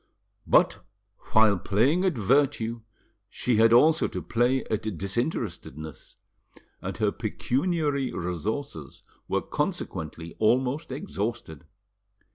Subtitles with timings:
[0.47, 0.83] But
[1.33, 2.81] while playing at virtue
[3.29, 6.15] she had also to play at disinterestedness,
[6.81, 11.65] and her pecuniary resources were consequently almost exhausted.